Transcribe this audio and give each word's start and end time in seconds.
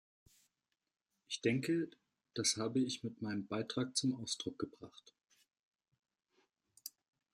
Ich 1.27 1.41
denke, 1.41 1.87
das 2.33 2.57
habe 2.57 2.79
ich 2.79 3.03
mit 3.03 3.21
meinem 3.21 3.45
Beitrag 3.45 3.95
zum 3.95 4.15
Ausdruck 4.15 4.57
gebracht. 4.57 5.13